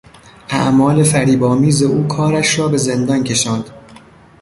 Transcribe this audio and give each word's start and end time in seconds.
اعمال 0.49 1.03
فریبآمیز 1.03 1.83
او 1.83 2.07
کارش 2.07 2.59
را 2.59 2.67
به 2.67 2.77
زندان 2.77 3.23
کشاند. 3.23 3.69